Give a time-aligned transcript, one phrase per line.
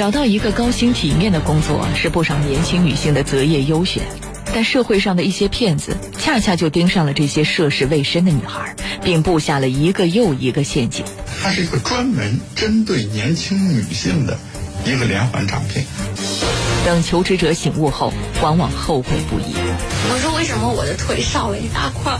[0.00, 4.02] 找到一个高薪体面的工作是不少年轻女性的择业优选，
[4.54, 8.74] 但社会上的一些骗子恰恰就盯上了这些涉世未深的女孩，
[9.04, 11.04] 并布下了一个又一个陷阱。
[11.42, 14.38] 它是一个专门针对年轻女性的
[14.86, 15.84] 一个连环诈骗。
[16.86, 18.10] 等求职者醒悟后，
[18.40, 19.52] 往往后悔不已。
[20.10, 22.18] 我说为什么我的腿少了一大块？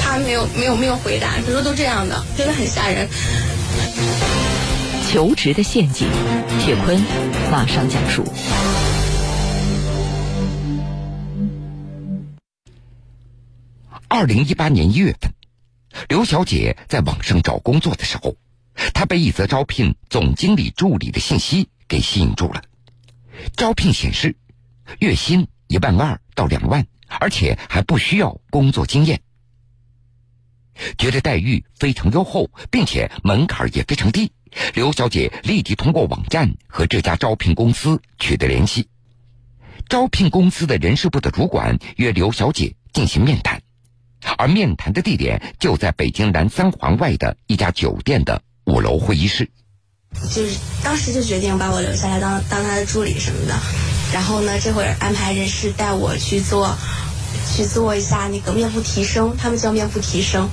[0.00, 3.08] 他没有没有没有回答，他说都这样的，真的很吓人。
[5.12, 6.08] 求职的陷阱，
[6.58, 6.98] 铁坤
[7.50, 8.24] 马上讲述。
[14.08, 15.30] 二零一八年一月份，
[16.08, 18.36] 刘小姐在网上找工作的时候，
[18.94, 22.62] 她被一则招聘总经理助理的信息给吸引住了。
[23.54, 24.34] 招聘显示，
[24.98, 26.86] 月薪一万二到两万，
[27.20, 29.20] 而且还不需要工作经验。
[30.98, 34.32] 觉得待遇非常优厚，并且门槛也非常低，
[34.74, 38.88] 刘小姐立即通过网站和这家招聘公司取得联系。
[39.88, 43.60] 招聘公司的人事部的主管约刘小姐进行面谈，
[44.38, 49.50] 而面谈的地点就在北京南三环外的一家酒店的五楼会议室。
[50.30, 53.58] 就是当时就决定把我留下来当当他的助理什么的，
[54.12, 56.76] 然后呢，这会儿安排人事带我去做，
[57.54, 60.48] 去做一下那个面部提升，他们叫面部提升。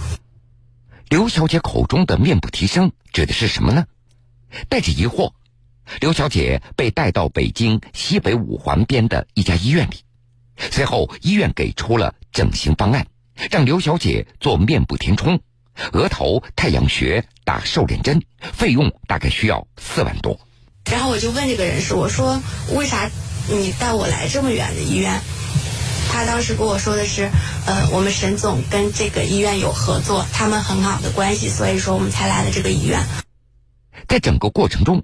[1.10, 3.86] 刘小姐口中的面部提升指的是什么呢？
[4.68, 5.32] 带着疑惑，
[6.00, 9.96] 刘小姐被带到北京西北五环边的一家医院里，
[10.72, 13.08] 随后医院给出了整形方案，
[13.50, 15.40] 让刘小姐做面部填充。
[15.94, 20.40] 额头太阳穴打瘦脸针，费用大概需要四万多。
[20.92, 22.42] 然后我就问这个人事，我说
[22.76, 23.10] 为啥
[23.50, 25.22] 你带我来这么远的医院？
[26.12, 27.30] 他当时跟我说的是，
[27.66, 33.06] 呃，我们沈总跟这个医院有合作，他们很好的关系，所以说我们才来了这个医院。
[34.08, 35.04] 在整个过程中，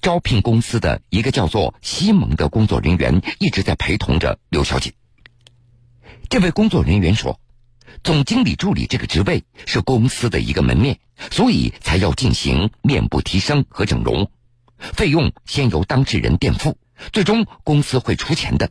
[0.00, 4.92] 招聘公司的一个叫做西蒙的工作人员一直在陪同着刘小姐。
[6.30, 7.38] 这位工作人员说。
[8.02, 10.98] 总经理助理这个职位是公司的一个门面，
[11.30, 14.30] 所以才要进行面部提升和整容，
[14.78, 16.76] 费用先由当事人垫付，
[17.12, 18.70] 最终公司会出钱的。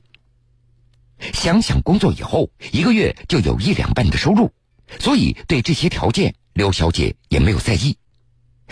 [1.31, 4.51] 想想工作以后一个月就有一两万的收入，
[4.99, 7.97] 所以对这些条件刘小姐也没有在意。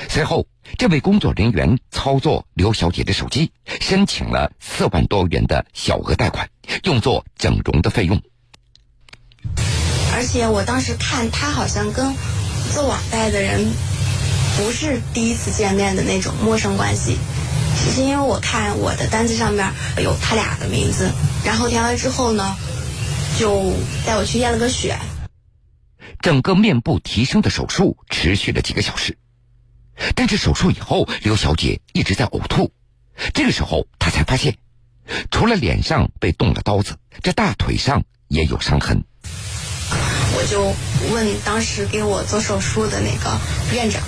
[0.09, 0.47] 随后，
[0.77, 6.49] 这位工作人员操作刘小姐的手机，申请了四万多元的小额贷款，
[6.83, 8.19] 用作整容的费用。
[10.13, 12.15] 而且我当时看他好像跟
[12.73, 13.71] 做网贷的人
[14.57, 17.17] 不是第一次见面的那种陌生关系，
[17.77, 21.11] 只是因为我看我的单子上面有他俩的名字，
[21.45, 22.55] 然后填完之后呢，
[23.39, 23.73] 就
[24.05, 24.97] 带我去验了个血。
[26.21, 29.17] 整个面部提升的手术持续了几个小时，
[30.15, 32.71] 但是手术以后，刘小姐一直在呕吐。
[33.33, 34.57] 这个时候，她才发现，
[35.31, 39.03] 除了脸上被动了刀子，这大腿上也有伤痕。
[40.33, 40.73] 我就
[41.13, 43.39] 问当时给我做手术的那个
[43.73, 44.01] 院长，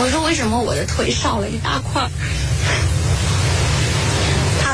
[0.00, 2.10] 我说为什么我的腿少了一大块？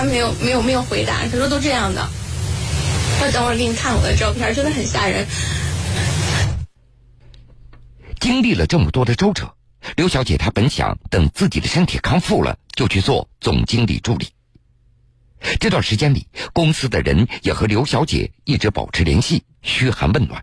[0.00, 2.08] 他没有没有没有回答，他说都这样的。
[3.20, 5.26] 我等会儿给你看我的照片，真的很吓人。
[8.18, 9.54] 经历了这么多的周折，
[9.96, 14.28] 刘小姐她本想等自己的身体康复了，就去做总经理助理。
[15.58, 20.42] 这段时间里，公司的人也和刘小姐一直保持联系，嘘寒问暖。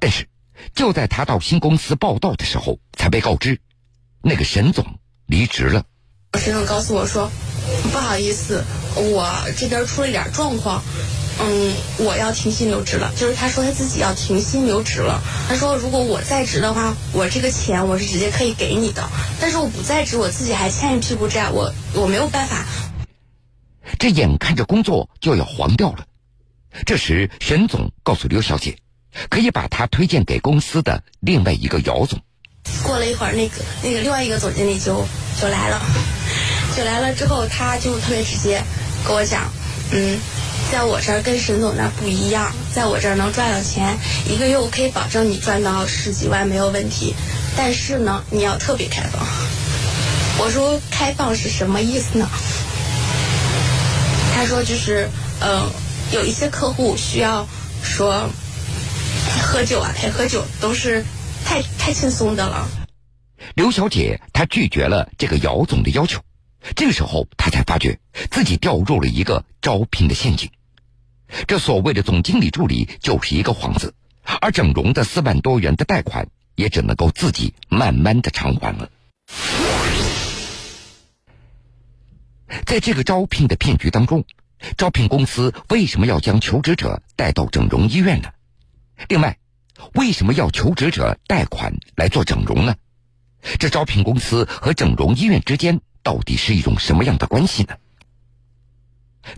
[0.00, 0.26] 但是，
[0.74, 3.60] 就在她到新公司报道的时候，才被告知，
[4.22, 5.84] 那个沈总离职了。
[6.34, 7.30] 沈总告诉我说
[7.92, 10.82] ：“不好意思，我这边出了点状况，
[11.40, 13.12] 嗯，我要停薪留职了。
[13.16, 15.20] 就是他说他自己要停薪留职了。
[15.48, 19.08] 他说如果我在职的话，我这个钱我是直接可以给你的。
[19.40, 22.64] 但是我不在职，我自己还欠一屁股债，我我没有办法。”
[23.98, 26.04] 这眼看着工作就要黄掉了，
[26.84, 28.76] 这时沈总告诉刘小姐，
[29.30, 32.20] 可以把她推荐给公司的另外一个姚总。
[32.82, 35.06] 过了一会儿，那个那个另外一个总经理就
[35.40, 35.80] 就来了，
[36.76, 38.62] 就来了之后，他就特别直接
[39.06, 39.50] 跟我讲，
[39.92, 40.18] 嗯，
[40.70, 43.96] 在我这儿跟沈总那不一样，在我这儿能赚到钱，
[44.28, 47.14] 一个月我可以保证你赚到十几万没有问题，
[47.56, 49.26] 但是呢，你要特别开放。
[50.38, 52.28] 我说开放是什么意思呢？
[54.34, 55.08] 他说：“就是，
[55.40, 55.70] 嗯，
[56.12, 57.48] 有一些客户需要
[57.82, 58.28] 说
[59.42, 61.02] 喝酒啊，陪喝酒都是
[61.46, 62.68] 太太轻松的了。”
[63.56, 66.20] 刘小姐她拒绝了这个姚总的要求，
[66.74, 67.98] 这个时候他才发觉
[68.30, 70.50] 自己掉入了一个招聘的陷阱。
[71.46, 73.94] 这所谓的总经理助理就是一个幌子，
[74.40, 78.90] 而整容的四万多元的贷款也只能够自己慢慢的偿还了。
[82.64, 84.24] 在这个招聘的骗局当中，
[84.76, 88.30] 招聘公司为什么要将求职者带到整容医院呢？
[89.08, 89.36] 另外，
[89.94, 92.76] 为什么要求职者贷款来做整容呢？
[93.58, 97.74] 这招聘公司和整容医院之间到底是一种什么样的关系呢？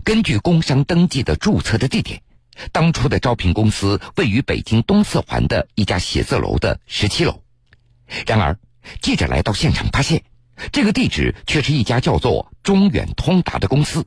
[0.03, 2.21] 根据工商登记的注册的地点，
[2.71, 7.41] 当初的招聘公司位于北京东四环的一家写字楼的十七楼。
[8.27, 8.59] 然而，
[9.01, 10.21] 记者来到现场发现，
[10.71, 14.05] 这个地址却是一家叫做中远通达的公司。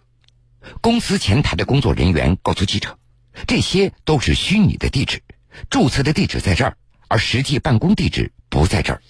[0.81, 2.97] 公司前台的工作人员告诉记者，
[3.49, 5.21] 这些都是虚拟的地址，
[5.69, 6.77] 注册的地址在这儿，
[7.09, 9.03] 而实际办公地址不在这儿。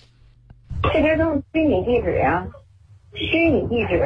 [0.85, 2.47] 这些都是虚拟地址呀，
[3.15, 4.03] 虚拟地址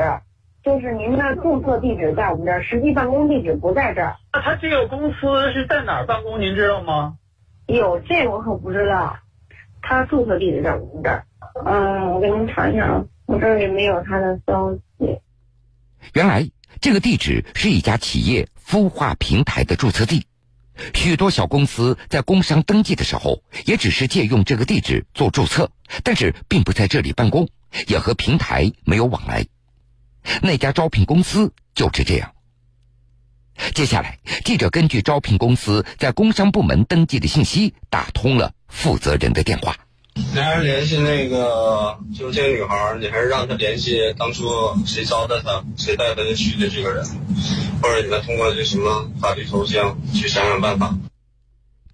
[0.64, 4.16] 就是您的注册地址在我们这儿，实际办公地址不在这儿。
[4.32, 6.40] 那他这个公司是在哪儿办公？
[6.40, 7.16] 您知道吗？
[7.66, 9.18] 有这个我可不知道，
[9.80, 11.24] 他注册地址在我们这儿。
[11.64, 15.20] 嗯，我给您查一下啊，我这里没有他的消息。
[16.14, 16.48] 原来
[16.80, 20.26] 这个地址是一家企业孵化平台的注册地，
[20.94, 25.70] 许多小公司在工商登记的时候，也只是借用这个地址做注册，
[26.02, 27.48] 但是并不在这里办公，
[27.86, 29.46] 也和平台没有往来。
[30.42, 32.32] 那家招聘公司就是这样。
[33.74, 39.76] 接下来，记者根据招聘公司在工商部门登记的信息，打通了负责人的电话。
[40.14, 44.48] 你还是联系那个，就这个女孩，你还是让她联系当初
[44.86, 47.04] 谁招的她，谁带她去的这个人，
[47.82, 49.82] 或者你们通过这什么法律途径
[50.14, 50.96] 去想想办法。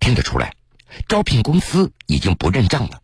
[0.01, 0.55] 听得出来，
[1.09, 3.01] 招聘公司已经不认账了。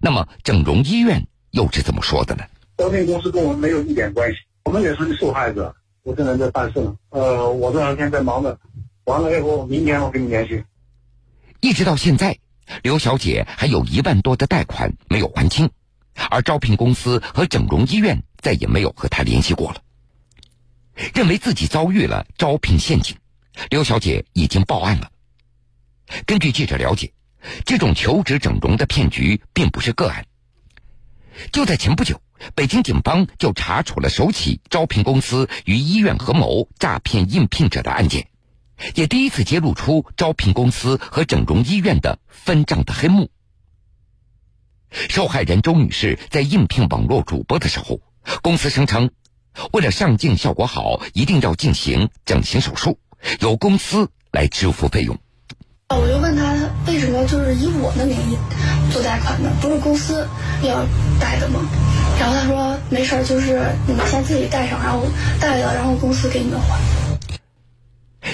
[0.00, 2.44] 那么，整容医院又是怎么说的呢？
[2.76, 5.74] 招聘公司跟我们没有一点关系，我们也是受害者。
[6.02, 8.58] 我正在在办事呢，呃，我这两天在忙着，
[9.04, 10.62] 完了以后明天我跟你联系。
[11.60, 12.36] 一直到现在，
[12.82, 15.70] 刘小姐还有一万多的贷款没有还清，
[16.28, 19.80] 而招聘公司和整容医院再也没有和她联系过了。
[21.14, 23.16] 认为自己遭遇了招聘陷阱，
[23.70, 25.10] 刘小姐已经报案了。
[26.26, 27.12] 根据记者了解，
[27.64, 30.26] 这种求职整容的骗局并不是个案。
[31.52, 32.20] 就在前不久，
[32.54, 38.28] 北京警方就查处了首起招聘公司与医院合谋诈骗应聘者的案件，
[38.94, 43.30] 也第一次揭露出招聘公司和整容医院的分账的黑幕。
[44.90, 48.00] 受害人周女士在应聘网络主播的时候，
[48.42, 49.10] 公司声称，
[49.72, 53.00] 为了上镜效果好，一定要进行整形手术，
[53.40, 55.18] 由公司来支付费用。
[57.26, 58.36] 就是以我的名义
[58.92, 59.50] 做贷款的？
[59.60, 60.26] 不是公司
[60.62, 60.86] 要
[61.20, 61.60] 贷的吗？
[62.18, 65.06] 然后他说没事就是你们先自己贷上，然后
[65.40, 66.78] 贷了，然后公司给你们还。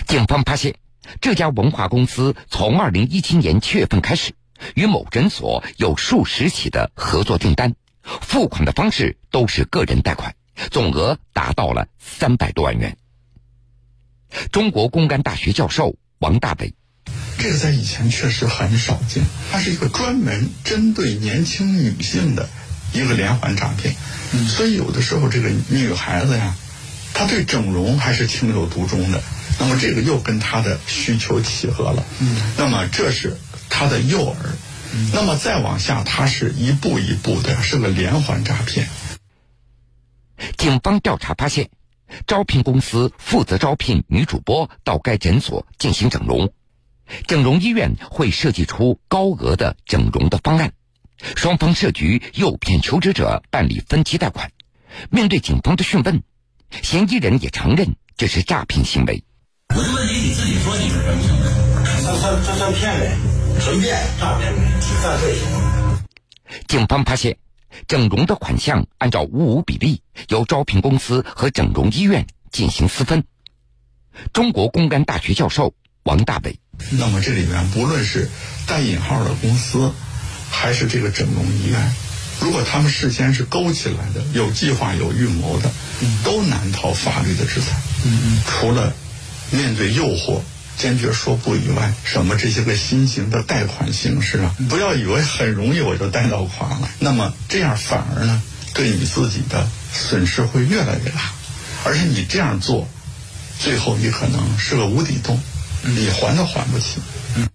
[0.06, 0.74] 警方发现，
[1.20, 4.32] 这家文化公司从二零一七年七月份开始，
[4.74, 10.34] 与某诊所有数十起的合作订单，付款的方式都是个人贷款，
[10.70, 12.96] 总额达到了三百多万元。
[14.52, 16.74] 中国公安大学教授王大伟。
[17.40, 22.46] 这个在以前确实很少见，它是一个专门针对年轻女性的
[22.92, 23.96] 一个连环诈骗，
[24.46, 26.54] 所以有的时候这个女孩子呀，
[27.14, 29.22] 她对整容还是情有独钟的。
[29.58, 32.04] 那么这个又跟她的需求契合了，
[32.58, 33.38] 那么这是
[33.70, 34.34] 她的诱饵，
[35.14, 38.86] 那么再往下，它是一步一步的，是个连环诈骗。
[40.58, 41.70] 警方调查发现，
[42.26, 46.52] 招聘公司负责招聘女主播到该诊所进行整容。
[47.26, 50.72] 整容医院会设计出高额的整容的方案，
[51.36, 54.50] 双方设局诱骗求职者办理分期贷款。
[55.10, 56.22] 面对警方的讯问，
[56.82, 59.22] 嫌疑人也承认这是诈骗行为。
[59.74, 61.46] 我就问你，你自己说你是什么行为？
[62.02, 63.18] 这算这算骗人，
[63.60, 64.52] 纯骗诈骗
[65.02, 65.98] 犯罪行为。
[66.66, 67.38] 警方发现，
[67.86, 73.24] 整容的款项按照五五比例由招聘公司和整容医院进行私分。
[74.32, 76.59] 中国公安大学教授王大伟。
[76.90, 78.28] 那么这里面不论是
[78.66, 79.92] 带引号的公司，
[80.50, 81.92] 还是这个整容医院，
[82.40, 85.70] 如果他们事先是勾起来的、有计划、有预谋的，
[86.24, 87.76] 都难逃法律的制裁。
[88.46, 88.92] 除了
[89.50, 90.40] 面对诱惑
[90.76, 96.88] 坚决说不以外，什么这些个新型的贷款形式啊，不要以为很容易我就贷到款了。
[96.98, 101.32] 那么这样反而呢，对你自己的损失会越来越大，
[101.84, 102.88] 而且你这样做，
[103.58, 105.38] 最后你可能是个无底洞。
[105.82, 107.00] 你还都还不起。
[107.36, 107.50] 嗯